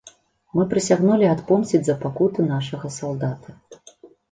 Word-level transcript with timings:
Мы 0.55 0.63
прысягнулі 0.71 1.27
адпомсціць 1.33 1.83
за 1.91 1.95
пакуты 2.07 2.49
нашага 2.49 2.93
салдата. 2.99 3.49